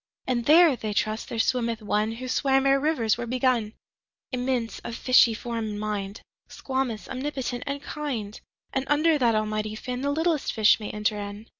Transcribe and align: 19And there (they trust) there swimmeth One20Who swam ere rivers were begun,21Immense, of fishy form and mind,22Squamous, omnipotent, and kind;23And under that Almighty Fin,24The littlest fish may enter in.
19And 0.27 0.45
there 0.47 0.75
(they 0.75 0.93
trust) 0.93 1.29
there 1.29 1.37
swimmeth 1.37 1.79
One20Who 1.79 2.27
swam 2.27 2.65
ere 2.65 2.79
rivers 2.79 3.19
were 3.19 3.27
begun,21Immense, 3.27 4.79
of 4.83 4.95
fishy 4.95 5.35
form 5.35 5.65
and 5.69 5.79
mind,22Squamous, 5.79 7.07
omnipotent, 7.07 7.63
and 7.67 7.83
kind;23And 7.83 8.83
under 8.87 9.19
that 9.19 9.35
Almighty 9.35 9.75
Fin,24The 9.75 10.15
littlest 10.17 10.53
fish 10.53 10.79
may 10.79 10.89
enter 10.89 11.19
in. 11.19 11.45